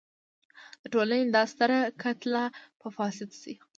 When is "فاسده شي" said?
2.97-3.53